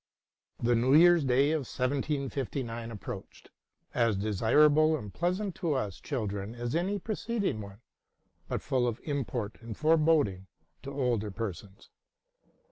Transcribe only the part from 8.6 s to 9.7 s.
full of import